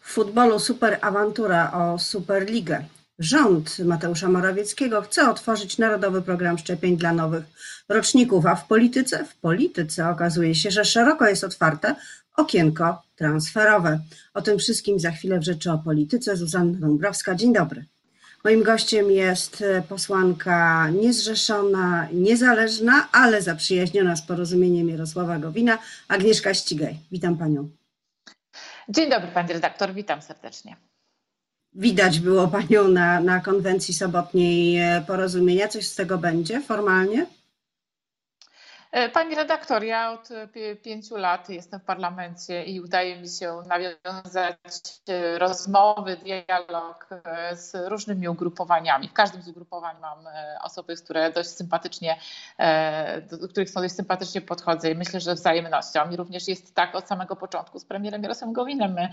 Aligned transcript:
W 0.00 0.12
futbolu 0.12 0.58
super 0.58 0.98
awantura 1.00 1.72
o 1.72 1.98
Superligę. 1.98 2.84
Rząd 3.18 3.78
Mateusza 3.78 4.28
Morawieckiego 4.28 5.02
chce 5.02 5.30
otworzyć 5.30 5.78
narodowy 5.78 6.22
program 6.22 6.58
szczepień 6.58 6.96
dla 6.96 7.12
nowych 7.12 7.44
roczników, 7.88 8.46
a 8.46 8.54
w 8.54 8.66
polityce, 8.66 9.24
w 9.24 9.36
polityce 9.36 10.08
okazuje 10.08 10.54
się, 10.54 10.70
że 10.70 10.84
szeroko 10.84 11.28
jest 11.28 11.44
otwarte 11.44 11.94
okienko 12.36 13.02
transferowe. 13.16 14.00
O 14.34 14.42
tym 14.42 14.58
wszystkim 14.58 15.00
za 15.00 15.10
chwilę 15.10 15.38
w 15.38 15.44
Rzeczy 15.44 15.72
o 15.72 15.78
Polityce. 15.78 16.36
Zuzanna 16.36 16.78
Dąbrowska, 16.78 17.34
dzień 17.34 17.52
dobry. 17.52 17.84
Moim 18.44 18.62
gościem 18.62 19.10
jest 19.10 19.64
posłanka 19.88 20.90
niezrzeszona, 20.90 22.08
niezależna, 22.12 23.08
ale 23.12 23.42
zaprzyjaźniona 23.42 24.16
z 24.16 24.26
porozumieniem 24.26 24.88
Jarosława 24.88 25.38
Gowina, 25.38 25.78
Agnieszka 26.08 26.54
Ścigaj. 26.54 26.98
Witam 27.12 27.38
panią. 27.38 27.68
Dzień 28.88 29.10
dobry 29.10 29.28
pani 29.28 29.52
redaktor, 29.52 29.94
witam 29.94 30.22
serdecznie. 30.22 30.76
Widać 31.72 32.20
było 32.20 32.48
panią 32.48 32.88
na, 32.88 33.20
na 33.20 33.40
konwencji 33.40 33.94
sobotniej 33.94 34.80
porozumienia. 35.06 35.68
Coś 35.68 35.86
z 35.88 35.94
tego 35.94 36.18
będzie 36.18 36.60
formalnie? 36.60 37.26
E, 38.92 39.08
pani 39.08 39.34
redaktor, 39.34 39.84
ja 39.84 40.12
od 40.12 40.28
pięciu 40.82 41.16
lat 41.16 41.48
jestem 41.48 41.80
w 41.80 41.84
parlamencie 41.84 42.64
i 42.64 42.80
udaje 42.80 43.20
mi 43.20 43.28
się 43.28 43.62
nawiązać 43.68 45.00
e, 45.08 45.38
rozmowy, 45.38 46.16
dialog 46.16 47.08
e, 47.24 47.56
z 47.56 47.88
różnymi 47.88 48.28
ugrupowaniami. 48.28 49.08
W 49.08 49.12
każdym 49.12 49.42
z 49.42 49.48
ugrupowań 49.48 49.96
mam 50.00 50.18
osoby, 50.62 50.96
które 50.96 51.32
dość 51.32 51.48
sympatycznie, 51.48 52.18
do 53.40 53.48
których 53.48 53.70
są 53.70 53.80
dość 53.80 53.94
sympatycznie 53.94 54.40
podchodzę 54.40 54.90
i 54.90 54.94
myślę, 54.94 55.20
że 55.20 55.34
wzajemnością. 55.34 56.10
I 56.10 56.16
również 56.16 56.48
jest 56.48 56.74
tak 56.74 56.94
od 56.94 57.08
samego 57.08 57.36
początku 57.36 57.78
z 57.78 57.84
premierem 57.84 58.22
Jarosławem 58.22 58.52
Gowinem. 58.52 58.92
My 58.92 59.08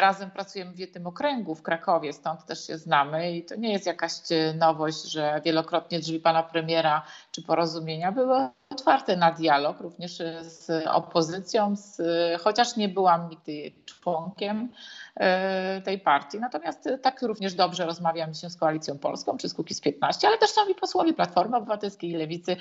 razem 0.00 0.30
pracujemy 0.30 0.72
w 0.72 0.78
jednym 0.78 1.06
okręgu 1.06 1.54
w 1.54 1.62
Krakowie, 1.62 2.12
stąd 2.12 2.46
też 2.46 2.66
się 2.66 2.78
znamy 2.78 3.32
i 3.32 3.44
to 3.44 3.54
nie 3.54 3.72
jest 3.72 3.86
jakaś 3.86 4.12
nowość, 4.54 5.02
że 5.02 5.40
wielokrotnie 5.44 6.00
drzwi 6.00 6.20
pana 6.20 6.42
premiera 6.42 7.02
czy 7.30 7.42
porozumienia 7.42 8.12
były 8.12 8.48
otwarte 8.72 9.16
na 9.16 9.32
dialog 9.32 9.80
również 9.80 10.22
z 10.40 10.86
opozycją, 10.86 11.76
z, 11.76 12.02
chociaż 12.42 12.76
nie 12.76 12.88
byłam 12.88 13.28
nigdy 13.28 13.72
członkiem 13.84 14.68
e, 15.16 15.82
tej 15.82 15.98
partii. 15.98 16.38
Natomiast 16.38 16.88
tak 17.02 17.22
również 17.22 17.54
dobrze 17.54 17.86
rozmawiam 17.86 18.34
się 18.34 18.50
z 18.50 18.56
Koalicją 18.56 18.98
Polską 18.98 19.36
czy 19.36 19.48
z 19.48 19.54
Kukiz 19.54 19.80
15, 19.80 20.28
ale 20.28 20.38
też 20.38 20.50
są 20.50 20.68
i 20.68 20.74
posłowie 20.74 21.12
Platformy 21.12 21.56
Obywatelskiej 21.56 22.10
i 22.10 22.16
Lewicy, 22.16 22.56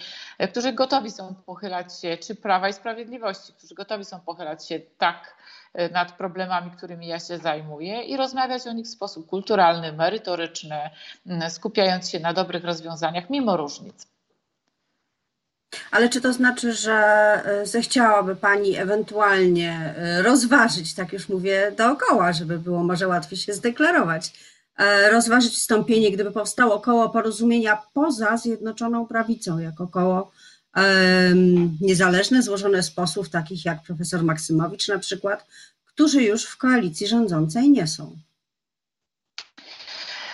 którzy 0.52 0.74
gotowi 0.74 1.12
są 1.12 1.36
pochylać 1.46 2.00
się, 2.00 2.18
czy 2.18 2.36
Prawa 2.36 2.70
i 2.70 2.74
Sprawiedliwości, 2.74 3.54
którzy 3.54 3.76
gotowi 3.76 4.06
są 4.06 4.20
pochylać 4.20 4.68
się 4.68 4.80
tak 4.98 5.36
nad 5.92 6.12
problemami, 6.12 6.72
którymi 6.72 7.08
ja 7.08 7.20
się 7.20 7.38
zajmuję 7.38 8.02
i 8.02 8.18
rozmawiać 8.18 8.68
o 8.68 8.74
nich 8.74 8.86
w 8.86 8.90
sposób 8.90 9.28
kulturalny, 9.28 9.94
merytoryczny, 9.94 10.90
skupiając 11.50 12.10
się 12.10 12.20
na 12.20 12.34
dobrych 12.34 12.64
rozwiązaniach 12.64 13.30
mimo 13.30 13.58
różnic. 13.58 14.11
Ale 15.92 16.10
czy 16.10 16.22
to 16.22 16.34
znaczy, 16.34 16.74
że 16.74 16.94
e, 16.94 17.66
zechciałaby 17.66 18.36
Pani 18.36 18.78
ewentualnie 18.78 19.96
e, 19.98 20.22
rozważyć, 20.22 20.94
tak 20.94 21.14
już 21.14 21.30
mówię 21.30 21.72
dookoła, 21.78 22.34
żeby 22.34 22.60
było 22.60 22.84
może 22.84 23.08
łatwiej 23.08 23.38
się 23.38 23.54
zdeklarować, 23.54 24.34
e, 24.78 25.12
rozważyć 25.12 25.54
wstąpienie, 25.54 26.12
gdyby 26.12 26.32
powstało 26.32 26.80
koło 26.80 27.10
porozumienia 27.10 27.82
poza 27.94 28.38
Zjednoczoną 28.38 29.08
Prawicą, 29.08 29.60
jako 29.60 29.88
koło 29.88 30.32
niezależne, 31.82 32.44
złożone 32.44 32.84
z 32.84 32.92
posłów 32.92 33.30
takich 33.30 33.66
jak 33.66 33.84
profesor 33.84 34.24
Maksymowicz 34.24 34.88
na 34.88 35.00
przykład, 35.00 35.48
którzy 35.86 36.24
już 36.24 36.46
w 36.46 36.58
koalicji 36.58 37.08
rządzącej 37.08 37.70
nie 37.70 37.88
są? 37.88 38.18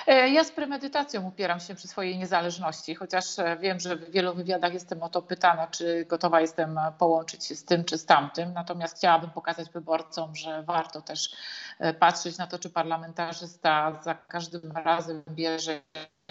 E, 0.07 0.29
ja 0.29 0.43
z 0.43 0.51
premedytacją 0.51 1.27
upieram 1.27 1.59
się 1.59 1.75
przy 1.75 1.87
swojej 1.87 2.17
niezależności, 2.17 2.95
chociaż 2.95 3.39
e, 3.39 3.57
wiem, 3.57 3.79
że 3.79 3.95
w 3.95 4.11
wielu 4.11 4.33
wywiadach 4.33 4.73
jestem 4.73 5.03
o 5.03 5.09
to 5.09 5.21
pytana, 5.21 5.67
czy 5.67 6.05
gotowa 6.05 6.41
jestem 6.41 6.79
połączyć 6.97 7.45
się 7.45 7.55
z 7.55 7.65
tym 7.65 7.83
czy 7.83 7.97
z 7.97 8.05
tamtym. 8.05 8.53
Natomiast 8.53 8.97
chciałabym 8.97 9.29
pokazać 9.29 9.69
wyborcom, 9.69 10.35
że 10.35 10.63
warto 10.63 11.01
też 11.01 11.35
e, 11.79 11.93
patrzeć 11.93 12.37
na 12.37 12.47
to, 12.47 12.59
czy 12.59 12.69
parlamentarzysta 12.69 14.01
za 14.03 14.15
każdym 14.15 14.71
razem 14.71 15.23
bierze 15.29 15.81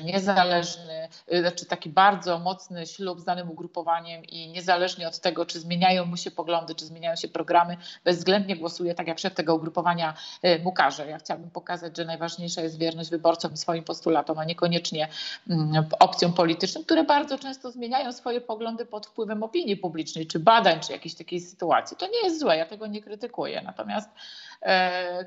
niezależny, 0.04 1.08
y, 1.32 1.40
znaczy 1.40 1.66
taki 1.66 1.90
bardzo 1.90 2.38
mocny 2.38 2.86
ślub 2.86 3.20
z 3.20 3.24
danym 3.24 3.50
ugrupowaniem 3.50 4.24
i 4.24 4.48
niezależnie 4.48 5.08
od 5.08 5.18
tego, 5.18 5.46
czy 5.46 5.60
zmieniają 5.60 6.04
mu 6.04 6.16
się 6.16 6.30
poglądy, 6.30 6.74
czy 6.74 6.86
zmieniają 6.86 7.16
się 7.16 7.28
programy, 7.28 7.76
bezwzględnie 8.04 8.56
głosuje 8.56 8.94
tak, 8.94 9.06
jak 9.06 9.18
szef 9.18 9.34
tego 9.34 9.54
ugrupowania 9.54 10.14
y, 10.44 10.58
mu 10.64 10.72
każe. 10.72 11.06
Ja 11.06 11.18
chciałabym 11.18 11.50
pokazać, 11.50 11.96
że 11.96 12.04
najważniejsza 12.04 12.62
jest 12.62 12.78
wierność 12.78 13.10
wyborcom 13.10 13.52
i 13.52 13.56
swoim 13.56 13.84
postulatom, 13.84 14.38
a 14.38 14.44
niekoniecznie 14.44 15.08
mm, 15.50 15.86
opcjom 15.98 16.32
politycznym, 16.32 16.84
które 16.84 17.04
bardzo 17.04 17.38
często 17.38 17.70
zmieniają 17.70 18.12
swoje 18.12 18.40
poglądy 18.40 18.86
pod 18.86 19.06
wpływem 19.06 19.42
opinii 19.42 19.76
publicznej, 19.76 20.26
czy 20.26 20.38
badań, 20.38 20.80
czy 20.80 20.92
jakiejś 20.92 21.14
takiej 21.14 21.40
sytuacji. 21.40 21.96
To 21.96 22.06
nie 22.06 22.24
jest 22.24 22.40
złe, 22.40 22.56
ja 22.56 22.66
tego 22.66 22.86
nie 22.86 23.02
krytykuję. 23.02 23.62
Natomiast 23.62 24.08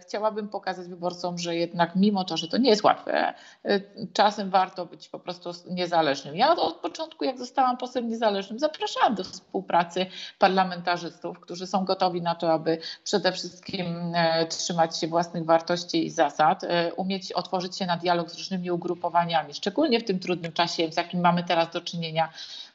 chciałabym 0.01 0.47
pokazać 0.49 0.87
wyborcom, 0.87 1.37
że 1.37 1.55
jednak 1.55 1.95
mimo 1.95 2.23
to, 2.23 2.37
że 2.37 2.47
to 2.47 2.57
nie 2.57 2.69
jest 2.69 2.83
łatwe, 2.83 3.33
e, 3.65 3.79
czasem 4.13 4.49
warto 4.49 4.85
być 4.85 5.09
po 5.09 5.19
prostu 5.19 5.51
niezależnym. 5.69 6.35
Ja 6.35 6.55
od 6.55 6.75
początku, 6.75 7.23
jak 7.23 7.37
zostałam 7.37 7.77
posłem 7.77 8.09
niezależnym, 8.09 8.59
zapraszałam 8.59 9.15
do 9.15 9.23
współpracy 9.23 10.05
parlamentarzystów, 10.39 11.39
którzy 11.39 11.67
są 11.67 11.85
gotowi 11.85 12.21
na 12.21 12.35
to, 12.35 12.53
aby 12.53 12.77
przede 13.03 13.31
wszystkim 13.31 14.13
e, 14.15 14.45
trzymać 14.45 14.99
się 14.99 15.07
własnych 15.07 15.45
wartości 15.45 16.05
i 16.05 16.09
zasad, 16.09 16.63
e, 16.63 16.93
umieć 16.93 17.31
otworzyć 17.31 17.77
się 17.77 17.85
na 17.85 17.97
dialog 17.97 18.29
z 18.29 18.37
różnymi 18.37 18.71
ugrupowaniami, 18.71 19.53
szczególnie 19.53 19.99
w 19.99 20.03
tym 20.03 20.19
trudnym 20.19 20.51
czasie, 20.51 20.91
z 20.91 20.97
jakim 20.97 21.19
mamy 21.19 21.43
teraz 21.43 21.69
do 21.69 21.81
czynienia 21.81 22.29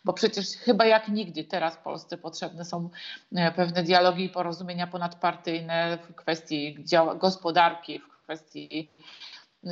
bo 0.04 0.12
przecież 0.12 0.46
chyba 0.56 0.86
jak 0.86 1.08
nigdy 1.08 1.44
teraz 1.44 1.76
Polsce 1.76 2.18
potrzebne 2.18 2.64
są 2.64 2.90
e, 3.34 3.52
pewne 3.52 3.82
dialogi 3.82 4.24
i 4.24 4.28
porozumienia 4.28 4.86
ponadpartyjne 4.86 5.98
w 6.08 6.14
kwestii 6.14 6.84
gospodarki, 7.18 7.98
w 7.98 8.22
kwestii 8.22 8.90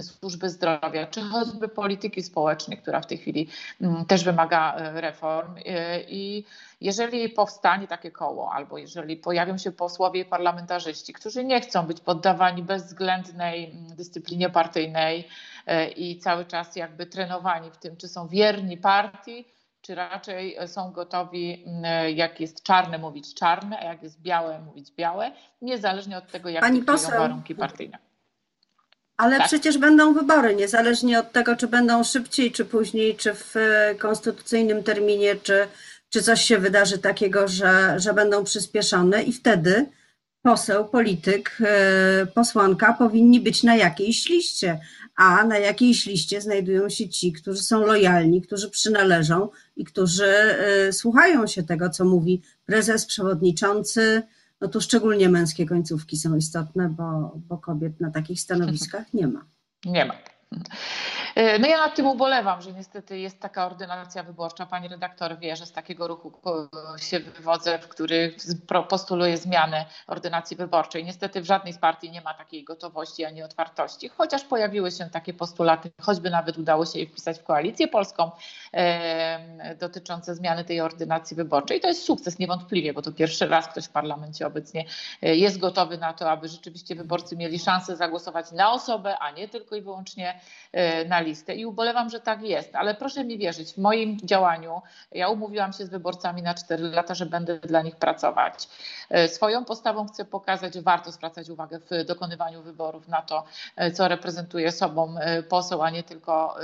służby 0.02 0.50
zdrowia, 0.50 1.06
czy 1.06 1.20
choćby 1.20 1.68
polityki 1.68 2.22
społecznej, 2.22 2.78
która 2.78 3.00
w 3.00 3.06
tej 3.06 3.18
chwili 3.18 3.48
mm, 3.80 4.04
też 4.04 4.24
wymaga 4.24 4.74
e, 4.74 5.00
reform. 5.00 5.54
E, 5.66 6.00
I 6.02 6.44
jeżeli 6.80 7.28
powstanie 7.28 7.86
takie 7.86 8.10
koło, 8.10 8.52
albo 8.52 8.78
jeżeli 8.78 9.16
pojawią 9.16 9.58
się 9.58 9.72
posłowie 9.72 10.20
i 10.20 10.24
parlamentarzyści, 10.24 11.12
którzy 11.12 11.44
nie 11.44 11.60
chcą 11.60 11.86
być 11.86 12.00
poddawani 12.00 12.62
bezwzględnej 12.62 13.70
mm, 13.70 13.96
dyscyplinie 13.96 14.50
partyjnej 14.50 15.28
i 15.96 16.18
cały 16.18 16.44
czas 16.44 16.76
jakby 16.76 17.06
trenowani 17.06 17.70
w 17.70 17.76
tym, 17.76 17.96
czy 17.96 18.08
są 18.08 18.28
wierni 18.28 18.76
partii, 18.76 19.46
czy 19.82 19.94
raczej 19.94 20.56
są 20.66 20.92
gotowi, 20.92 21.64
mm, 21.66 22.16
jak 22.16 22.40
jest 22.40 22.62
czarne, 22.62 22.98
mówić 22.98 23.34
czarne, 23.34 23.78
a 23.78 23.84
jak 23.84 24.02
jest 24.02 24.20
białe, 24.20 24.58
mówić 24.58 24.92
białe, 24.96 25.32
niezależnie 25.62 26.18
od 26.18 26.32
tego, 26.32 26.48
jak 26.48 26.62
Pani 26.62 26.82
warunki 27.10 27.54
partyjne. 27.54 27.98
Ale 29.16 29.38
tak. 29.38 29.46
przecież 29.46 29.78
będą 29.78 30.14
wybory, 30.14 30.56
niezależnie 30.56 31.18
od 31.18 31.32
tego, 31.32 31.56
czy 31.56 31.68
będą 31.68 32.04
szybciej, 32.04 32.52
czy 32.52 32.64
później, 32.64 33.16
czy 33.16 33.34
w 33.34 33.56
e, 33.56 33.94
konstytucyjnym 33.94 34.82
terminie, 34.82 35.36
czy, 35.36 35.68
czy 36.10 36.22
coś 36.22 36.42
się 36.42 36.58
wydarzy 36.58 36.98
takiego, 36.98 37.48
że, 37.48 38.00
że 38.00 38.14
będą 38.14 38.44
przyspieszone 38.44 39.22
i 39.22 39.32
wtedy 39.32 39.86
poseł, 40.42 40.88
polityk, 40.88 41.58
e, 41.60 42.26
posłanka 42.26 42.92
powinni 42.92 43.40
być 43.40 43.62
na 43.62 43.76
jakiejś 43.76 44.28
liście, 44.28 44.80
a 45.16 45.44
na 45.44 45.58
jakiejś 45.58 46.06
liście 46.06 46.40
znajdują 46.40 46.88
się 46.88 47.08
ci, 47.08 47.32
którzy 47.32 47.62
są 47.62 47.86
lojalni, 47.86 48.42
którzy 48.42 48.70
przynależą 48.70 49.48
i 49.76 49.84
którzy 49.84 50.26
e, 50.26 50.92
słuchają 50.92 51.46
się 51.46 51.62
tego, 51.62 51.90
co 51.90 52.04
mówi 52.04 52.42
prezes, 52.66 53.06
przewodniczący, 53.06 54.22
no 54.60 54.68
tu 54.68 54.80
szczególnie 54.80 55.28
męskie 55.28 55.66
końcówki 55.66 56.16
są 56.16 56.36
istotne, 56.36 56.88
bo, 56.88 57.38
bo 57.48 57.58
kobiet 57.58 58.00
na 58.00 58.10
takich 58.10 58.40
stanowiskach 58.40 59.14
nie 59.14 59.26
ma. 59.26 59.44
Nie 59.84 60.04
ma. 60.04 60.31
No 61.60 61.68
ja 61.68 61.76
nad 61.76 61.94
tym 61.94 62.06
ubolewam, 62.06 62.62
że 62.62 62.72
niestety 62.72 63.18
jest 63.18 63.40
taka 63.40 63.66
ordynacja 63.66 64.22
wyborcza. 64.22 64.66
Pani 64.66 64.88
redaktor 64.88 65.38
wie, 65.38 65.56
że 65.56 65.66
z 65.66 65.72
takiego 65.72 66.08
ruchu 66.08 66.32
się 66.96 67.20
wywodzę, 67.20 67.78
w 67.78 67.88
który 67.88 68.34
postuluje 68.88 69.36
zmianę 69.36 69.86
ordynacji 70.06 70.56
wyborczej. 70.56 71.04
Niestety 71.04 71.40
w 71.40 71.44
żadnej 71.44 71.72
z 71.72 71.78
partii 71.78 72.10
nie 72.10 72.20
ma 72.20 72.34
takiej 72.34 72.64
gotowości 72.64 73.24
ani 73.24 73.42
otwartości, 73.42 74.08
chociaż 74.08 74.44
pojawiły 74.44 74.90
się 74.90 75.10
takie 75.10 75.34
postulaty, 75.34 75.90
choćby 76.00 76.30
nawet 76.30 76.58
udało 76.58 76.86
się 76.86 76.98
je 76.98 77.06
wpisać 77.06 77.38
w 77.38 77.44
koalicję 77.44 77.88
polską 77.88 78.30
e, 78.72 79.74
dotyczące 79.74 80.34
zmiany 80.34 80.64
tej 80.64 80.80
ordynacji 80.80 81.36
wyborczej. 81.36 81.80
To 81.80 81.88
jest 81.88 82.04
sukces 82.04 82.38
niewątpliwie, 82.38 82.92
bo 82.92 83.02
to 83.02 83.12
pierwszy 83.12 83.46
raz 83.46 83.68
ktoś 83.68 83.84
w 83.84 83.90
parlamencie 83.90 84.46
obecnie 84.46 84.84
e, 85.22 85.36
jest 85.36 85.58
gotowy 85.58 85.98
na 85.98 86.12
to, 86.12 86.30
aby 86.30 86.48
rzeczywiście 86.48 86.94
wyborcy 86.94 87.36
mieli 87.36 87.58
szansę 87.58 87.96
zagłosować 87.96 88.52
na 88.52 88.72
osobę, 88.72 89.18
a 89.18 89.30
nie 89.30 89.48
tylko 89.48 89.76
i 89.76 89.82
wyłącznie 89.82 90.40
na 91.08 91.20
listę 91.20 91.54
i 91.54 91.66
ubolewam, 91.66 92.10
że 92.10 92.20
tak 92.20 92.42
jest, 92.42 92.76
ale 92.76 92.94
proszę 92.94 93.24
mi 93.24 93.38
wierzyć, 93.38 93.72
w 93.72 93.78
moim 93.78 94.20
działaniu 94.20 94.82
ja 95.12 95.28
umówiłam 95.28 95.72
się 95.72 95.86
z 95.86 95.88
wyborcami 95.88 96.42
na 96.42 96.54
4 96.54 96.82
lata, 96.82 97.14
że 97.14 97.26
będę 97.26 97.58
dla 97.58 97.82
nich 97.82 97.96
pracować. 97.96 98.68
E, 99.10 99.28
swoją 99.28 99.64
postawą 99.64 100.06
chcę 100.06 100.24
pokazać, 100.24 100.74
że 100.74 100.82
warto 100.82 101.12
zwracać 101.12 101.50
uwagę 101.50 101.80
w 101.90 102.04
dokonywaniu 102.04 102.62
wyborów 102.62 103.08
na 103.08 103.22
to, 103.22 103.44
co 103.94 104.08
reprezentuje 104.08 104.72
sobą 104.72 105.14
poseł, 105.48 105.82
a 105.82 105.90
nie 105.90 106.02
tylko 106.02 106.56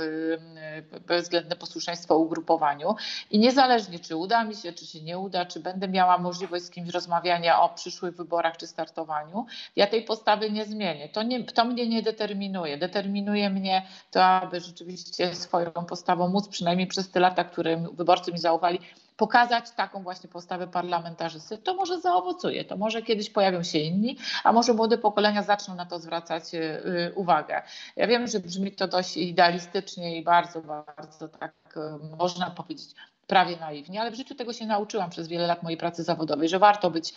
bezwzględne 1.07 1.55
posłuszeństwo 1.55 2.17
ugrupowaniu. 2.17 2.95
I 3.31 3.39
niezależnie, 3.39 3.99
czy 3.99 4.15
uda 4.15 4.43
mi 4.43 4.55
się, 4.55 4.73
czy 4.73 4.85
się 4.85 5.01
nie 5.01 5.17
uda, 5.17 5.45
czy 5.45 5.59
będę 5.59 5.87
miała 5.87 6.17
możliwość 6.17 6.65
z 6.65 6.69
kimś 6.69 6.89
rozmawiania 6.89 7.61
o 7.61 7.69
przyszłych 7.69 8.15
wyborach 8.15 8.57
czy 8.57 8.67
startowaniu, 8.67 9.45
ja 9.75 9.87
tej 9.87 10.03
postawy 10.03 10.51
nie 10.51 10.65
zmienię. 10.65 11.09
To, 11.09 11.23
nie, 11.23 11.43
to 11.43 11.65
mnie 11.65 11.87
nie 11.87 12.03
determinuje. 12.03 12.77
Determinuje 12.77 13.49
mnie 13.49 13.68
to, 14.11 14.25
aby 14.25 14.59
rzeczywiście 14.59 15.35
swoją 15.35 15.71
postawą 15.71 16.27
móc 16.27 16.47
przynajmniej 16.47 16.87
przez 16.87 17.11
te 17.11 17.19
lata, 17.19 17.43
które 17.43 17.77
wyborcy 17.93 18.31
mi 18.31 18.39
zaufali, 18.39 18.79
pokazać 19.19 19.71
taką 19.71 20.03
właśnie 20.03 20.29
postawę 20.29 20.67
parlamentarzysty, 20.67 21.57
to 21.57 21.73
może 21.73 22.01
zaowocuje, 22.01 22.65
to 22.65 22.77
może 22.77 23.01
kiedyś 23.01 23.29
pojawią 23.29 23.63
się 23.63 23.79
inni, 23.79 24.17
a 24.43 24.53
może 24.53 24.73
młode 24.73 24.97
pokolenia 24.97 25.43
zaczną 25.43 25.75
na 25.75 25.85
to 25.85 25.99
zwracać 25.99 26.53
y, 26.53 26.57
y, 26.57 27.13
uwagę. 27.15 27.61
Ja 27.95 28.07
wiem, 28.07 28.27
że 28.27 28.39
brzmi 28.39 28.71
to 28.71 28.87
dość 28.87 29.17
idealistycznie 29.17 30.17
i 30.17 30.23
bardzo, 30.23 30.61
bardzo 30.61 31.27
tak 31.27 31.53
y, 31.77 32.15
można 32.17 32.51
powiedzieć 32.51 32.89
prawie 33.27 33.57
naiwnie, 33.57 34.01
ale 34.01 34.11
w 34.11 34.15
życiu 34.15 34.35
tego 34.35 34.53
się 34.53 34.65
nauczyłam 34.65 35.09
przez 35.09 35.27
wiele 35.27 35.47
lat 35.47 35.63
mojej 35.63 35.77
pracy 35.77 36.03
zawodowej, 36.03 36.49
że 36.49 36.59
warto 36.59 36.91
być, 36.91 37.13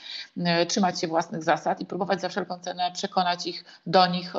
trzymać 0.69 1.00
się 1.00 1.08
własnych 1.08 1.43
zasad 1.43 1.81
i 1.81 1.87
próbować 1.87 2.20
za 2.20 2.28
wszelką 2.28 2.58
cenę 2.58 2.90
przekonać 2.93 3.46
ich 3.46 3.64
do 3.87 4.06
nich 4.06 4.34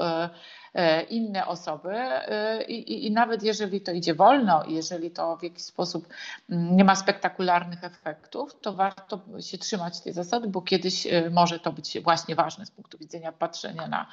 inne 1.10 1.48
osoby 1.48 1.90
e, 1.96 2.64
I, 2.64 2.94
i, 2.94 3.08
i, 3.08 3.12
nawet 3.12 3.44
jeżeli 3.44 3.81
to 3.81 3.92
idzie 3.92 4.14
wolno, 4.14 4.64
jeżeli 4.68 5.12
to 5.12 5.38
w 5.38 5.44
jakiś 5.44 5.64
sposób 5.64 6.08
mm, 6.50 6.78
nie 6.78 6.84
ma 6.84 6.96
spektakularnych 6.96 7.84
efektów, 7.84 8.60
to 8.62 8.74
warto 8.74 9.20
się 9.40 9.58
trzymać 9.58 10.02
tej 10.02 10.14
zasady, 10.14 10.48
bo 10.48 10.62
kiedyś 10.62 11.08
e, 11.08 11.30
może 11.30 11.60
to 11.60 11.72
być 11.72 12.00
właśnie 12.00 12.36
ważne 12.36 12.66
z 12.66 12.72
punktu 12.72 12.98
widzenia 12.98 13.31
patrzenia 13.31 13.88
na, 13.88 14.08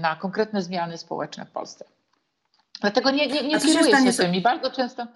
na 0.00 0.16
konkretne 0.16 0.62
zmiany 0.62 0.98
społeczne 0.98 1.46
w 1.46 1.50
Polsce. 1.50 1.84
Dlatego 2.80 3.10
nie, 3.10 3.26
nie, 3.26 3.42
nie 3.42 3.60
kieruję 3.60 3.96
się, 3.96 4.12
się 4.12 4.22
tym 4.22 4.34
i 4.34 4.40
bardzo 4.40 4.70
często 4.70 5.06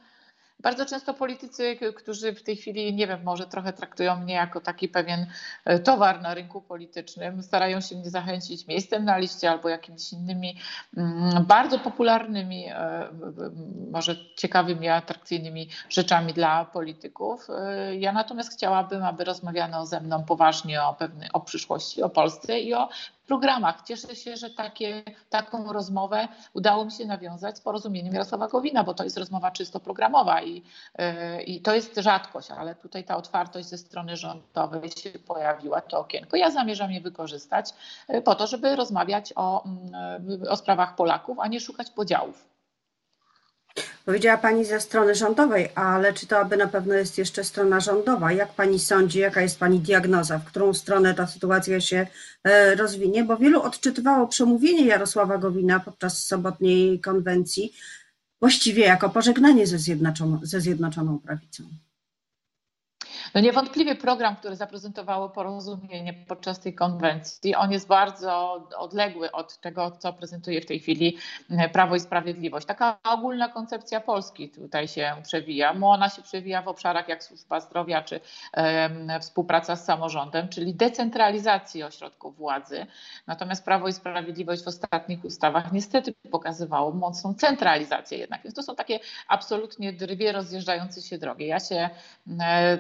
bardzo 0.61 0.87
często 0.87 1.15
politycy, 1.15 1.79
którzy 1.97 2.33
w 2.33 2.43
tej 2.43 2.57
chwili, 2.57 2.95
nie 2.95 3.07
wiem, 3.07 3.21
może 3.25 3.47
trochę 3.47 3.73
traktują 3.73 4.17
mnie 4.17 4.35
jako 4.35 4.61
taki 4.61 4.89
pewien 4.89 5.27
e, 5.65 5.79
towar 5.79 6.23
na 6.23 6.35
rynku 6.35 6.63
politycznym, 6.63 7.43
starają 7.43 7.81
się 7.81 7.97
mnie 7.97 8.11
zachęcić 8.11 8.67
miejscem 8.67 9.05
na 9.05 9.19
liście 9.19 9.51
albo 9.51 9.69
jakimiś 9.69 10.13
innymi 10.13 10.57
mm, 10.97 11.45
bardzo 11.47 11.79
popularnymi, 11.79 12.67
e, 12.69 13.09
może 13.91 14.17
ciekawymi, 14.37 14.89
atrakcyjnymi 14.89 15.69
rzeczami 15.89 16.33
dla 16.33 16.65
polityków. 16.65 17.47
E, 17.51 17.97
ja 17.97 18.13
natomiast 18.13 18.53
chciałabym, 18.53 19.05
aby 19.05 19.25
rozmawiano 19.25 19.87
ze 19.87 20.01
mną 20.01 20.25
poważnie 20.25 20.83
o, 20.83 20.95
pewnej, 20.95 21.29
o 21.33 21.41
przyszłości, 21.41 22.03
o 22.03 22.09
Polsce 22.09 22.61
i 22.61 22.75
o 22.75 22.89
programach. 23.29 23.83
Cieszę 23.83 24.17
się, 24.17 24.37
że 24.37 24.51
takie, 24.51 25.03
taką 25.31 25.73
rozmowę 25.73 26.29
udało 26.55 26.85
mi 26.85 26.93
się 26.93 27.07
nawiązać 27.07 27.57
z 27.57 27.61
porozumieniem 27.61 28.13
Jarosława 28.15 28.49
Gowina, 28.49 28.85
bo 28.85 28.95
to 28.95 29.05
jest 29.05 29.19
rozmowa 29.19 29.51
czysto 29.51 29.81
programowa 29.81 30.43
i, 30.43 30.63
yy, 30.99 31.43
i 31.43 31.61
to 31.61 31.75
jest 31.75 31.97
rzadkość, 31.97 32.51
ale 32.51 32.75
tutaj 32.75 33.05
ta 33.05 33.17
otwartość 33.17 33.69
ze 33.69 33.79
strony 33.79 34.17
rządowej 34.17 34.91
się 34.91 35.11
pojawiła, 35.11 35.81
to 35.81 35.99
okienko. 35.99 36.37
Ja 36.37 36.51
zamierzam 36.51 36.93
je 36.93 37.01
wykorzystać 37.01 37.75
yy, 38.09 38.23
po 38.23 38.35
to, 38.35 38.47
żeby 38.47 38.77
rozmawiać 38.77 39.33
o, 39.37 39.65
yy, 40.41 40.51
o 40.51 40.57
sprawach 40.57 40.97
Polaków, 40.97 41.39
a 41.41 41.49
nie 41.49 41.61
szukać 41.61 41.91
podziałów. 41.91 42.58
Powiedziała 44.09 44.39
Pani 44.39 44.65
ze 44.65 44.81
strony 44.81 45.15
rządowej, 45.15 45.69
ale 45.75 46.13
czy 46.13 46.27
to 46.27 46.39
aby 46.39 46.57
na 46.57 46.67
pewno 46.67 46.95
jest 46.95 47.19
jeszcze 47.19 47.45
strona 47.45 47.81
rządowa? 47.81 48.33
Jak 48.33 48.53
Pani 48.55 48.79
sądzi, 48.79 49.19
jaka 49.19 49.41
jest 49.41 49.59
Pani 49.59 49.81
diagnoza, 49.81 50.39
w 50.39 50.45
którą 50.45 50.75
stronę 50.75 51.15
ta 51.15 51.27
sytuacja 51.27 51.81
się 51.81 52.07
e, 52.45 52.75
rozwinie? 52.75 53.25
Bo 53.25 53.37
wielu 53.37 53.63
odczytywało 53.63 54.27
przemówienie 54.27 54.87
Jarosława 54.87 55.39
Gowina 55.39 55.81
podczas 55.81 56.27
sobotniej 56.27 57.01
konwencji 57.01 57.73
właściwie 58.41 58.85
jako 58.85 59.11
pożegnanie 59.11 59.67
ze 59.67 59.79
Zjednoczoną, 59.79 60.41
ze 60.43 60.61
Zjednoczoną 60.61 61.19
Prawicą. 61.19 61.65
No 63.35 63.41
niewątpliwie 63.41 63.95
program, 63.95 64.37
który 64.37 64.57
zaprezentowało 64.57 65.29
porozumienie 65.29 66.15
podczas 66.29 66.61
tej 66.61 66.75
konwencji, 66.75 67.55
on 67.55 67.73
jest 67.73 67.87
bardzo 67.87 68.63
odległy 68.77 69.33
od 69.33 69.61
tego, 69.61 69.91
co 69.91 70.13
prezentuje 70.13 70.61
w 70.61 70.67
tej 70.67 70.81
chwili 70.81 71.17
e, 71.51 71.69
Prawo 71.69 71.97
i 71.97 72.01
Sprawiedliwość. 72.01 72.67
Taka 72.67 72.99
ogólna 73.05 73.49
koncepcja 73.49 74.01
Polski 74.01 74.49
tutaj 74.49 74.89
się 74.89 75.15
przewija. 75.23 75.75
Ona 75.83 76.09
się 76.09 76.23
przewija 76.23 76.63
w 76.63 76.69
obszarach 76.69 77.09
jak 77.09 77.25
służba 77.25 77.61
zdrowia 77.61 78.03
czy 78.03 78.21
współpraca 79.21 79.77
z 79.77 79.85
samorządem, 79.85 80.49
czyli 80.49 80.75
decentralizacji 80.75 81.83
ośrodków 81.83 82.37
władzy. 82.37 82.87
Natomiast 83.27 83.65
Prawo 83.65 83.89
i 83.89 83.93
Sprawiedliwość 83.93 84.65
w 84.65 84.69
ostatnich 84.69 85.25
ustawach 85.25 85.73
niestety 85.73 86.15
pokazywało 86.31 86.93
mocną 86.93 87.35
centralizację 87.35 88.19
jednak. 88.19 88.43
Więc 88.43 88.55
to 88.55 88.63
są 88.63 88.77
takie 88.77 89.01
absolutnie 89.29 89.93
dwie 89.93 90.33
rozjeżdżające 90.33 91.03
się 91.03 91.19
drogi. 91.19 91.47
Ja 91.47 91.61
się 91.61 91.91
e, 92.41 92.79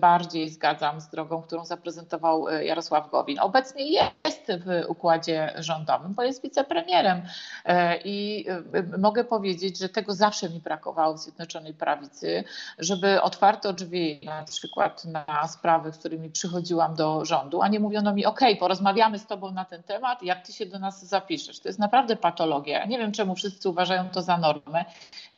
bardziej 0.00 0.50
zgadzam 0.50 1.00
z 1.00 1.08
drogą, 1.08 1.42
którą 1.42 1.64
zaprezentował 1.64 2.48
e, 2.48 2.64
Jarosław 2.64 3.10
Gowin. 3.10 3.38
Obecnie 3.40 3.92
jest 3.92 4.52
w 4.64 4.84
układzie 4.88 5.52
rządowym, 5.58 6.14
bo 6.14 6.22
jest 6.22 6.42
wicepremierem 6.42 7.22
e, 7.64 7.98
i 8.04 8.46
e, 8.74 8.98
mogę 8.98 9.24
powiedzieć, 9.24 9.78
że 9.78 9.88
tego 9.88 10.14
zawsze 10.14 10.50
mi 10.50 10.60
brakowało 10.60 11.14
w 11.14 11.18
Zjednoczonej 11.18 11.74
Prawicy, 11.74 12.44
żeby 12.78 13.22
otwarto 13.22 13.72
drzwi 13.72 14.20
na 14.24 14.44
przykład 14.44 15.04
na 15.04 15.48
sprawy, 15.48 15.92
z 15.92 15.98
którymi 15.98 16.30
przychodziłam 16.30 16.94
do 16.94 17.24
rządu, 17.24 17.62
a 17.62 17.68
nie 17.68 17.80
mówiono 17.80 18.14
mi, 18.14 18.26
ok, 18.26 18.40
porozmawiamy 18.60 19.18
z 19.18 19.26
tobą 19.26 19.50
na 19.50 19.64
ten 19.64 19.82
temat, 19.82 20.22
jak 20.22 20.46
ty 20.46 20.52
się 20.52 20.66
do 20.66 20.78
nas 20.78 21.04
zapiszesz. 21.04 21.60
To 21.60 21.68
jest 21.68 21.78
naprawdę 21.78 22.16
patologia. 22.16 22.84
Nie 22.84 22.98
wiem, 22.98 23.12
czemu 23.12 23.34
wszyscy 23.34 23.68
uważają 23.68 24.08
to 24.08 24.22
za 24.22 24.38
normę. 24.38 24.84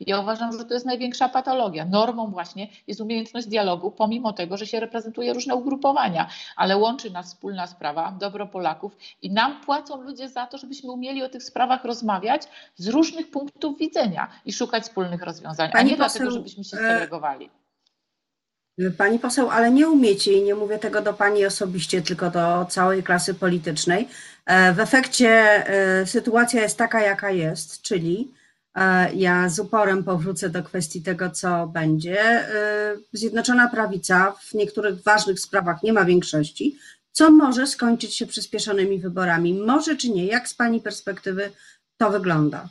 Ja 0.01 0.21
uważam, 0.21 0.59
że 0.59 0.65
to 0.65 0.75
jest 0.75 0.87
największa 0.87 1.29
patologia. 1.29 1.85
Normą 1.85 2.31
właśnie 2.31 2.69
jest 2.87 3.01
umiejętność 3.01 3.47
dialogu, 3.47 3.91
pomimo 4.07 4.33
tego, 4.33 4.57
że 4.57 4.67
się 4.67 4.81
reprezentuje 4.81 5.33
różne 5.33 5.55
ugrupowania, 5.55 6.29
ale 6.57 6.77
łączy 6.77 7.11
nas 7.11 7.27
wspólna 7.27 7.67
sprawa, 7.67 8.17
dobro 8.21 8.47
Polaków 8.47 8.97
i 9.23 9.31
nam 9.31 9.61
płacą 9.61 10.03
ludzie 10.03 10.29
za 10.29 10.47
to, 10.47 10.59
żebyśmy 10.59 10.91
umieli 10.91 11.23
o 11.23 11.29
tych 11.29 11.43
sprawach 11.43 11.85
rozmawiać 11.85 12.43
z 12.77 12.89
różnych 12.89 13.31
punktów 13.31 13.79
widzenia 13.79 14.29
i 14.45 14.53
szukać 14.53 14.83
wspólnych 14.83 15.23
rozwiązań, 15.23 15.71
Pani 15.71 15.89
a 15.89 15.93
nie 15.93 15.97
poseł, 15.97 16.23
dlatego, 16.23 16.31
żebyśmy 16.31 16.65
się 16.65 16.77
e, 16.77 16.81
segregowali. 16.81 17.51
Pani 18.99 19.19
poseł, 19.19 19.51
ale 19.51 19.71
nie 19.71 19.89
umiecie 19.89 20.33
i 20.33 20.43
nie 20.43 20.55
mówię 20.55 20.79
tego 20.79 21.03
do 21.03 21.15
Pani 21.15 21.47
osobiście, 21.47 22.03
tylko 22.03 22.31
do 22.31 22.67
całej 22.69 23.03
klasy 23.03 23.35
politycznej. 23.35 24.09
E, 24.47 24.73
w 24.73 24.81
efekcie 24.81 25.31
e, 25.31 26.07
sytuacja 26.07 26.63
jest 26.63 26.79
taka, 26.79 27.01
jaka 27.01 27.31
jest, 27.31 27.83
czyli 27.83 28.35
ja 29.15 29.49
z 29.49 29.59
uporem 29.59 30.05
powrócę 30.05 30.51
do 30.51 30.63
kwestii 30.63 31.03
tego, 31.03 31.31
co 31.31 31.67
będzie. 31.67 32.49
Y, 32.95 33.05
Zjednoczona 33.13 33.69
Prawica 33.69 34.35
w 34.41 34.55
niektórych 34.55 35.03
ważnych 35.03 35.41
sprawach 35.41 35.83
nie 35.83 35.93
ma 35.93 36.05
większości, 36.05 36.79
co 37.13 37.31
może 37.31 37.67
skończyć 37.67 38.17
się 38.17 38.27
przyspieszonymi 38.27 38.99
wyborami. 38.99 39.55
Może 39.55 39.97
czy 39.97 40.11
nie? 40.11 40.27
Jak 40.27 40.49
z 40.49 40.55
Pani 40.55 40.81
perspektywy 40.81 41.53
to 41.97 42.11
wygląda? 42.11 42.69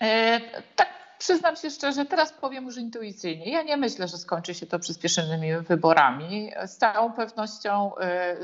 E, 0.00 0.40
tak, 0.76 0.88
przyznam 1.18 1.56
się 1.56 1.70
szczerze, 1.70 2.04
teraz 2.04 2.32
powiem 2.32 2.64
już 2.64 2.76
intuicyjnie. 2.76 3.52
Ja 3.52 3.62
nie 3.62 3.76
myślę, 3.76 4.08
że 4.08 4.18
skończy 4.18 4.54
się 4.54 4.66
to 4.66 4.78
przyspieszonymi 4.78 5.56
wyborami. 5.68 6.52
Z 6.66 6.76
całą 6.76 7.12
pewnością 7.12 7.96
e, 7.96 8.36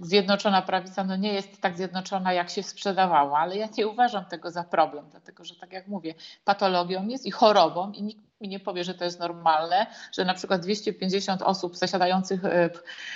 zjednoczona 0.00 0.62
prawica 0.62 1.04
no 1.04 1.16
nie 1.16 1.32
jest 1.32 1.60
tak 1.60 1.76
zjednoczona, 1.76 2.32
jak 2.32 2.50
się 2.50 2.62
sprzedawało, 2.62 3.38
ale 3.38 3.56
ja 3.56 3.68
nie 3.78 3.88
uważam 3.88 4.24
tego 4.24 4.50
za 4.50 4.64
problem, 4.64 5.04
dlatego 5.10 5.44
że 5.44 5.56
tak 5.56 5.72
jak 5.72 5.88
mówię, 5.88 6.14
patologią 6.44 7.08
jest 7.08 7.26
i 7.26 7.30
chorobą 7.30 7.92
i 7.92 8.02
nikt 8.02 8.31
mi 8.42 8.48
nie 8.48 8.60
powie, 8.60 8.84
że 8.84 8.94
to 8.94 9.04
jest 9.04 9.20
normalne, 9.20 9.86
że 10.12 10.24
na 10.24 10.34
przykład 10.34 10.60
250 10.60 11.42
osób 11.42 11.76
zasiadających 11.76 12.44
e, 12.44 12.70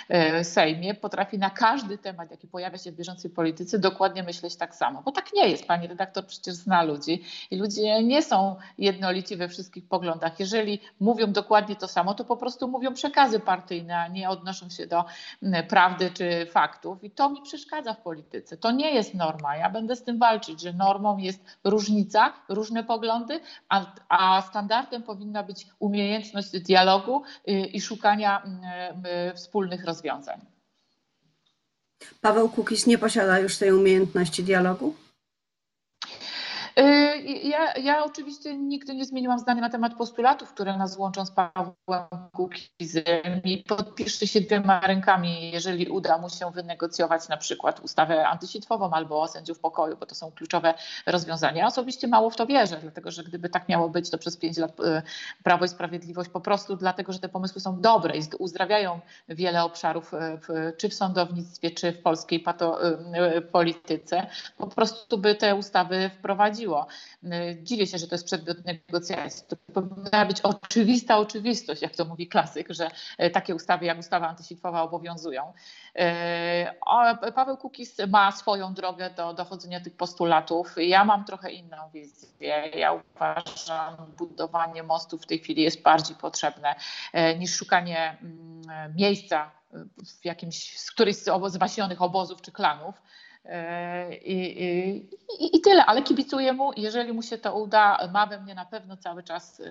e, 0.09 0.45
w 0.45 0.47
Sejmie 0.47 0.95
potrafi 0.95 1.39
na 1.39 1.51
każdy 1.51 1.99
temat, 1.99 2.31
jaki 2.31 2.49
pojawia 2.49 2.79
się 2.79 2.93
w 2.93 2.95
bieżącej 2.95 3.31
polityce, 3.31 3.79
dokładnie 3.79 4.23
myśleć 4.23 4.57
tak 4.57 4.75
samo. 4.75 5.03
Bo 5.03 5.13
tak 5.13 5.33
nie 5.33 5.49
jest. 5.49 5.67
Pani 5.67 5.87
redaktor 5.87 6.27
przecież 6.27 6.55
zna 6.55 6.83
ludzi 6.83 7.25
i 7.51 7.57
ludzie 7.57 8.03
nie 8.03 8.23
są 8.23 8.57
jednolici 8.79 9.37
we 9.37 9.49
wszystkich 9.49 9.89
poglądach. 9.89 10.41
Jeżeli 10.41 10.81
mówią 11.01 11.33
dokładnie 11.33 11.77
to 11.77 11.89
samo, 11.89 12.15
to 12.15 12.25
po 12.25 12.37
prostu 12.37 12.69
mówią 12.69 12.95
przekazy 12.95 13.41
partyjne, 13.41 13.99
a 13.99 14.09
nie 14.09 14.31
odnoszą 14.31 14.71
się 14.71 14.87
do 14.87 15.05
prawdy 15.69 16.11
czy 16.11 16.47
faktów. 16.47 17.05
I 17.05 17.11
to 17.11 17.31
mi 17.31 17.43
przeszkadza 17.43 17.95
w 17.95 18.01
polityce. 18.01 18.57
To 18.57 18.71
nie 18.71 18.95
jest 18.95 19.15
norma. 19.15 19.57
Ja 19.57 19.71
będę 19.71 19.97
z 19.97 20.03
tym 20.05 20.19
walczyć, 20.19 20.61
że 20.61 20.73
normą 20.73 21.19
jest 21.19 21.45
różnica, 21.65 22.33
różne 22.49 22.85
poglądy, 22.85 23.41
a, 23.69 23.87
a 24.09 24.43
standardem 24.43 25.03
powinien 25.03 25.16
powinna 25.17 25.43
być 25.43 25.67
umiejętność 25.79 26.61
dialogu 26.61 27.23
y, 27.49 27.53
i 27.53 27.81
szukania 27.81 28.43
y, 28.45 29.31
y, 29.31 29.35
wspólnych 29.35 29.85
rozwiązań. 29.85 30.41
Paweł 32.21 32.49
Kukiz 32.49 32.87
nie 32.87 32.99
posiada 32.99 33.39
już 33.39 33.59
tej 33.59 33.73
umiejętności 33.73 34.45
dialogu? 34.45 34.95
Ja, 37.43 37.75
ja 37.77 38.05
oczywiście 38.05 38.57
nigdy 38.57 38.95
nie 38.95 39.05
zmieniłam 39.05 39.39
zdania 39.39 39.61
na 39.61 39.71
temat 39.71 39.95
postulatów, 39.95 40.55
które 40.55 40.77
nas 40.77 40.97
łączą 40.97 41.27
z 41.27 41.31
Pawłem 41.31 42.05
Kukizem 42.33 43.43
i 43.45 43.65
podpiszę 43.69 44.27
się 44.27 44.41
dwiema 44.41 44.81
rękami, 44.81 45.51
jeżeli 45.51 45.89
uda 45.89 46.19
mu 46.19 46.31
się 46.31 46.51
wynegocjować 46.51 47.29
na 47.29 47.37
przykład 47.37 47.81
ustawę 47.81 48.29
antysitwową 48.29 48.91
albo 48.91 49.29
sędziów 49.29 49.59
pokoju, 49.59 49.97
bo 49.97 50.07
to 50.07 50.15
są 50.15 50.33
kluczowe 50.33 50.75
rozwiązania. 51.07 51.59
Ja 51.59 51.67
osobiście 51.67 52.09
mało 52.09 52.31
w 52.31 52.37
to 52.37 52.47
wierzę, 52.47 52.79
dlatego 52.83 53.11
że 53.11 53.25
gdyby 53.25 53.49
tak 53.49 53.69
miało 53.69 53.89
być, 53.89 54.11
to 54.11 54.19
przez 54.19 54.37
pięć 54.37 54.57
lat 54.57 54.81
e, 54.81 55.03
Prawo 55.43 55.65
i 55.65 55.69
Sprawiedliwość 55.69 56.31
po 56.31 56.41
prostu 56.41 56.77
dlatego, 56.77 57.13
że 57.13 57.19
te 57.19 57.29
pomysły 57.29 57.61
są 57.61 57.81
dobre 57.81 58.17
i 58.17 58.21
uzdrawiają 58.39 59.01
wiele 59.29 59.65
obszarów, 59.65 60.13
w, 60.13 60.77
czy 60.77 60.89
w 60.89 60.95
sądownictwie, 60.95 61.71
czy 61.71 61.93
w 61.93 62.03
polskiej 62.03 62.41
pato, 62.41 62.79
polityce, 63.53 64.27
po 64.59 64.67
prostu 64.67 65.19
by 65.19 65.35
te 65.35 65.55
ustawy 65.55 66.11
wprowadziło. 66.19 66.66
Dziwię 67.63 67.87
się, 67.87 67.99
że 67.99 68.09
to 68.09 68.15
jest 68.15 68.25
przedmiot 68.25 68.65
negocjacji. 68.65 69.45
To 69.49 69.57
powinna 69.73 70.27
być 70.27 70.41
oczywista 70.41 71.19
oczywistość, 71.19 71.83
jak 71.83 71.97
to 71.97 72.05
mówi 72.05 72.29
klasyk, 72.29 72.67
że 72.71 72.91
e, 73.19 73.31
takie 73.31 73.55
ustawy 73.55 73.85
jak 73.85 73.99
ustawa 73.99 74.29
antysitwowa 74.29 74.83
obowiązują. 74.83 75.53
E, 75.95 76.75
Paweł 77.35 77.57
Kukiz 77.57 77.97
ma 78.09 78.33
swoją 78.33 78.75
drogę 78.75 79.11
do 79.11 79.35
dochodzenia 79.35 79.81
tych 79.81 79.97
postulatów. 79.97 80.75
Ja 80.77 81.05
mam 81.05 81.25
trochę 81.25 81.51
inną 81.51 81.91
wizję. 81.95 82.71
Ja 82.75 82.93
uważam, 82.93 83.97
budowanie 84.19 84.83
mostów 84.83 85.23
w 85.23 85.27
tej 85.27 85.39
chwili 85.39 85.63
jest 85.63 85.83
bardziej 85.83 86.17
potrzebne 86.17 86.75
e, 87.13 87.39
niż 87.39 87.57
szukanie 87.57 88.19
mm, 88.23 88.95
miejsca 88.97 89.51
w 90.21 90.25
jakimś, 90.25 90.79
z 90.79 90.91
którejś 90.91 91.17
z 91.17 91.29
obozów 91.99 92.43
czy 92.43 92.53
klanów. 92.53 93.03
I, 94.25 94.63
i, 95.41 95.57
I, 95.57 95.61
tyle, 95.61 95.87
ale 95.87 96.03
kibicuję 96.03 96.53
mu. 96.53 96.73
Jeżeli 96.77 97.13
mu 97.13 97.23
się 97.23 97.39
to 97.39 97.59
uda, 97.59 98.09
ma 98.13 98.27
we 98.27 98.41
mnie 98.41 98.55
na 98.55 98.65
pewno 98.65 98.97
cały 98.97 99.23
czas 99.23 99.63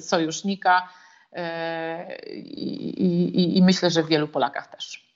sojusznika 0.00 0.88
i, 2.34 3.58
i 3.58 3.62
myślę, 3.62 3.90
że 3.90 4.02
w 4.02 4.08
wielu 4.08 4.28
Polakach 4.28 4.66
też. 4.66 5.12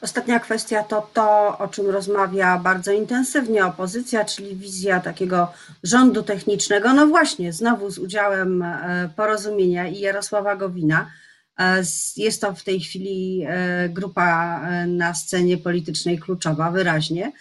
Ostatnia 0.00 0.40
kwestia 0.40 0.82
to 0.82 1.08
to, 1.14 1.58
o 1.58 1.68
czym 1.68 1.90
rozmawia 1.90 2.58
bardzo 2.58 2.92
intensywnie 2.92 3.66
opozycja, 3.66 4.24
czyli 4.24 4.56
wizja 4.56 5.00
takiego 5.00 5.52
rządu 5.82 6.22
technicznego. 6.22 6.92
No 6.92 7.06
właśnie, 7.06 7.52
znowu 7.52 7.90
z 7.90 7.98
udziałem 7.98 8.62
e, 8.62 9.10
porozumienia 9.16 9.86
i 9.86 9.98
Jarosława 9.98 10.56
Gowina. 10.56 11.10
E, 11.58 11.82
jest 12.16 12.40
to 12.40 12.54
w 12.54 12.64
tej 12.64 12.80
chwili 12.80 13.44
e, 13.46 13.88
grupa 13.88 14.60
na 14.86 15.14
scenie 15.14 15.58
politycznej 15.58 16.18
kluczowa, 16.18 16.70
wyraźnie. 16.70 17.32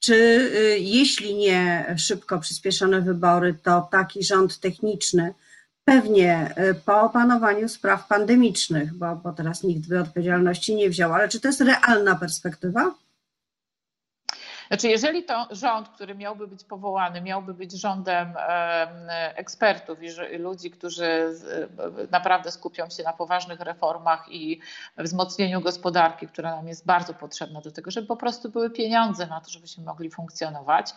Czy 0.00 0.50
jeśli 0.80 1.34
nie 1.34 1.94
szybko 1.98 2.38
przyspieszone 2.38 3.00
wybory, 3.00 3.54
to 3.62 3.88
taki 3.90 4.24
rząd 4.24 4.60
techniczny 4.60 5.34
Pewnie 5.84 6.54
po 6.84 7.00
opanowaniu 7.00 7.68
spraw 7.68 8.08
pandemicznych, 8.08 8.94
bo, 8.94 9.16
bo 9.16 9.32
teraz 9.32 9.62
nikt 9.62 9.88
by 9.88 10.00
odpowiedzialności 10.00 10.74
nie 10.74 10.90
wziął, 10.90 11.12
ale 11.12 11.28
czy 11.28 11.40
to 11.40 11.48
jest 11.48 11.60
realna 11.60 12.14
perspektywa? 12.14 12.94
Znaczy, 14.68 14.88
jeżeli 14.88 15.22
to 15.22 15.48
rząd, 15.50 15.88
który 15.88 16.14
miałby 16.14 16.46
być 16.46 16.64
powołany, 16.64 17.20
miałby 17.20 17.54
być 17.54 17.72
rządem 17.72 18.34
ekspertów 19.34 19.98
i 20.02 20.38
ludzi, 20.38 20.70
którzy 20.70 21.34
naprawdę 22.10 22.50
skupią 22.50 22.90
się 22.90 23.02
na 23.02 23.12
poważnych 23.12 23.60
reformach 23.60 24.26
i 24.30 24.60
wzmocnieniu 24.98 25.60
gospodarki, 25.60 26.28
która 26.28 26.56
nam 26.56 26.68
jest 26.68 26.86
bardzo 26.86 27.14
potrzebna 27.14 27.60
do 27.60 27.70
tego, 27.70 27.90
żeby 27.90 28.06
po 28.06 28.16
prostu 28.16 28.50
były 28.50 28.70
pieniądze 28.70 29.26
na 29.26 29.40
to, 29.40 29.50
żebyśmy 29.50 29.84
mogli 29.84 30.10
funkcjonować. 30.10 30.94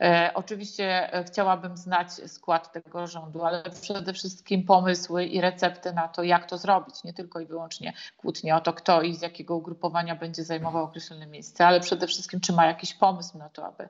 E, 0.00 0.30
oczywiście 0.34 1.14
e, 1.14 1.24
chciałabym 1.24 1.76
znać 1.76 2.12
skład 2.12 2.72
tego 2.72 3.06
rządu, 3.06 3.44
ale 3.44 3.62
przede 3.80 4.12
wszystkim 4.12 4.64
pomysły 4.64 5.24
i 5.24 5.40
recepty 5.40 5.92
na 5.92 6.08
to, 6.08 6.22
jak 6.22 6.46
to 6.46 6.58
zrobić. 6.58 7.04
Nie 7.04 7.12
tylko 7.12 7.40
i 7.40 7.46
wyłącznie 7.46 7.92
kłótnie 8.16 8.56
o 8.56 8.60
to, 8.60 8.72
kto 8.72 9.02
i 9.02 9.14
z 9.14 9.22
jakiego 9.22 9.56
ugrupowania 9.56 10.16
będzie 10.16 10.44
zajmował 10.44 10.84
określone 10.84 11.26
miejsce, 11.26 11.66
ale 11.66 11.80
przede 11.80 12.06
wszystkim, 12.06 12.40
czy 12.40 12.52
ma 12.52 12.66
jakiś 12.66 12.94
pomysł, 12.94 13.07
pomysł 13.08 13.38
na 13.38 13.48
to, 13.48 13.66
aby 13.66 13.88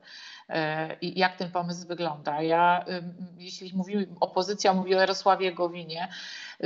e, 0.49 0.95
i 1.01 1.19
jak 1.19 1.35
ten 1.35 1.51
pomysł 1.51 1.87
wygląda. 1.87 2.41
Ja, 2.41 2.85
jeśli 3.37 3.77
mówi, 3.77 4.07
opozycja 4.19 4.73
mówi 4.73 4.95
o 4.95 4.99
Jarosławie 4.99 5.53
Gowinie, 5.53 6.07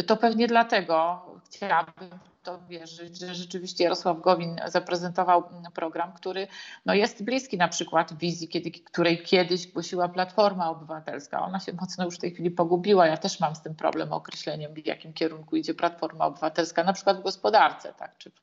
to 0.08 0.18
pewnie 0.18 0.48
dlatego 0.48 1.26
chciałabym 1.46 2.20
to 2.44 2.60
wierzyć, 2.70 3.20
że 3.20 3.36
rzeczywiście 3.36 3.84
Jarosław 3.84 4.22
Gowin 4.22 4.62
zaprezentował 4.66 5.44
program, 5.74 6.14
który 6.14 6.48
no 6.86 6.94
jest 6.94 7.24
bliski 7.24 7.58
na 7.58 7.68
przykład 7.68 8.18
wizji, 8.18 8.48
kiedy, 8.48 8.72
której 8.72 9.24
kiedyś 9.24 9.68
głosiła 9.68 10.10
Platforma 10.10 10.70
Obywatelska. 10.70 11.42
Ona 11.42 11.60
się 11.60 11.74
mocno 11.74 12.06
już 12.06 12.16
w 12.16 12.20
tej 12.20 12.32
chwili 12.32 12.52
pogubiła. 12.52 13.08
Ja 13.08 13.18
też 13.18 13.40
mam 13.40 13.56
z 13.56 13.62
tym 13.62 13.76
problem 13.76 14.14
określeniem, 14.14 14.74
w 14.74 14.86
jakim 14.86 15.14
kierunku 15.14 15.56
idzie 15.56 15.74
Platforma 15.74 16.26
Obywatelska, 16.26 16.84
na 16.84 16.94
przykład 16.94 17.20
w 17.20 17.24
gospodarce, 17.24 17.94
tak, 17.94 18.18
czy 18.18 18.30
w 18.30 18.42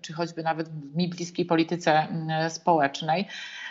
czy 0.00 0.12
choćby 0.12 0.42
nawet 0.42 0.68
w 0.68 0.96
mi 0.96 1.08
bliskiej 1.08 1.46
polityce 1.46 1.92
mm, 1.92 2.50
społecznej. 2.50 3.28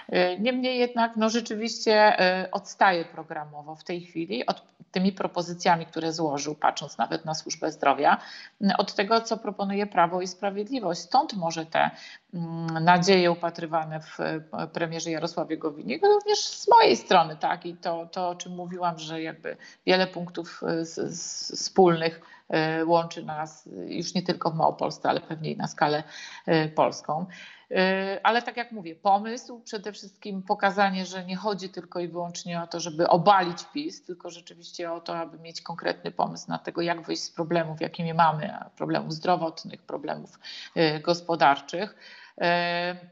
E, 0.10 0.40
niemniej 0.40 0.80
jednak 0.80 1.16
no 1.16 1.30
rzeczywiście 1.30 2.20
e, 2.20 2.52
odstaje 2.52 3.06
programowo 3.06 3.76
w 3.76 3.84
tej 3.84 4.02
chwili 4.02 4.46
od 4.46 4.64
tymi 4.92 5.12
propozycjami, 5.12 5.86
które 5.86 6.14
złożył, 6.14 6.56
patrząc 6.56 6.98
nawet 6.98 7.26
na 7.26 7.34
służbę 7.34 7.72
zdrowia, 7.72 8.18
od 8.78 8.96
tego, 8.96 9.22
co 9.22 9.38
proponuje 9.38 9.88
Prawo 9.88 10.22
i 10.22 10.28
Sprawiedliwość. 10.28 11.02
Stąd 11.02 11.34
może 11.34 11.66
te 11.66 11.92
mm, 12.34 12.84
nadzieje 12.84 13.32
upatrywane 13.32 14.00
w 14.00 14.18
premierze 14.74 15.12
Jarosławie 15.12 15.58
Gowinie, 15.58 16.00
również 16.04 16.40
z 16.40 16.68
mojej 16.68 16.98
strony, 16.98 17.38
tak, 17.38 17.66
i 17.66 17.76
to, 17.76 18.08
to 18.12 18.30
o 18.30 18.36
czym 18.36 18.56
mówiłam, 18.56 19.00
że 19.00 19.22
jakby 19.22 19.58
wiele 19.86 20.08
punktów 20.08 20.62
z, 20.82 21.18
z 21.18 21.62
wspólnych 21.62 22.22
E, 22.22 22.35
łączy 22.86 23.24
nas 23.24 23.70
już 23.88 24.14
nie 24.14 24.22
tylko 24.22 24.52
w 24.52 24.56
Małopolsce, 24.56 25.10
ale 25.10 25.22
pewnie 25.22 25.52
i 25.52 25.58
na 25.58 25.68
skalę 25.68 26.04
e, 26.46 26.70
polską. 26.70 27.26
E, 27.72 28.20
ale 28.24 28.42
tak 28.42 28.58
jak 28.58 28.72
mówię, 28.72 28.96
pomysł, 28.96 29.60
przede 29.60 29.94
wszystkim 29.94 30.44
pokazanie, 30.44 31.06
że 31.06 31.26
nie 31.26 31.36
chodzi 31.36 31.70
tylko 31.70 32.00
i 32.00 32.08
wyłącznie 32.08 32.62
o 32.62 32.68
to, 32.68 32.80
żeby 32.80 33.08
obalić 33.08 33.66
PiS, 33.74 34.04
tylko 34.04 34.30
rzeczywiście 34.30 34.92
o 34.92 35.02
to, 35.02 35.18
aby 35.18 35.40
mieć 35.40 35.62
konkretny 35.62 36.12
pomysł 36.12 36.46
na 36.50 36.58
tego, 36.58 36.82
jak 36.82 37.02
wyjść 37.02 37.24
z 37.24 37.32
problemów, 37.32 37.82
jakimi 37.82 38.14
mamy, 38.14 38.54
problemów 38.78 39.14
zdrowotnych, 39.14 39.82
problemów 39.82 40.40
gospodarczych 41.02 41.96
E, 41.96 42.25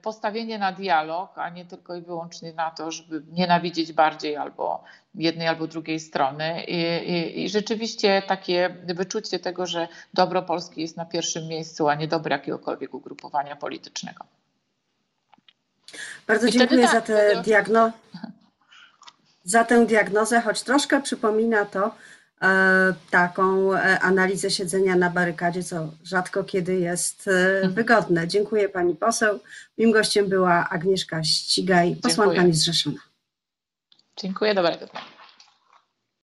postawienie 0.02 0.60
na 0.60 0.72
dialog, 0.72 1.38
a 1.38 1.50
nie 1.50 1.66
tylko 1.66 1.96
i 1.96 2.02
wyłącznie 2.02 2.54
na 2.54 2.72
to, 2.72 2.92
żeby 2.92 3.22
nienawidzieć 3.32 3.94
bardziej 3.94 4.38
albo 4.38 4.84
jednej 5.16 5.48
albo 5.48 5.68
drugiej 5.68 6.00
strony. 6.00 6.64
I, 6.64 6.82
i, 7.12 7.44
I, 7.44 7.50
rzeczywiście 7.50 8.22
takie 8.28 8.78
wyczucie 8.86 9.40
tego, 9.40 9.66
że 9.66 9.88
dobro 10.14 10.42
Polski 10.42 10.82
jest 10.82 10.98
na 10.98 11.06
pierwszym 11.06 11.48
miejscu, 11.48 11.90
a 11.90 11.96
nie 11.96 12.08
dobro 12.08 12.32
jakiegokolwiek 12.32 12.94
ugrupowania 12.94 13.56
politycznego. 13.56 14.26
Bardzo 16.28 16.48
I 16.48 16.52
dziękuję 16.52 16.82
tak, 16.82 16.92
za, 16.92 17.02
tę 17.02 17.42
diagno- 17.42 17.92
za 19.44 19.64
tę 19.64 19.86
diagnozę, 19.86 20.42
choć 20.42 20.64
troszkę 20.64 21.02
przypomina 21.02 21.66
to, 21.66 21.86
E, 21.88 21.92
taką 23.12 23.74
e, 23.74 24.00
analizę 24.00 24.52
siedzenia 24.52 24.96
na 24.96 25.10
barykadzie, 25.10 25.64
co 25.64 25.92
rzadko 26.04 26.44
kiedy 26.44 26.76
jest 26.76 27.28
e, 27.28 27.32
mhm. 27.32 27.74
wygodne. 27.74 28.28
Dziękuję 28.28 28.70
pani 28.70 28.96
poseł. 28.96 29.40
Moim 29.78 29.92
gościem 29.92 30.30
była 30.30 30.70
Agnieszka 30.70 31.24
Ścigaj, 31.24 31.96
posłanka 31.96 32.44
niezrzeszona. 32.44 33.00
Dziękuję, 34.18 34.56
dobrego 34.56 34.86
dnia. 34.88 35.13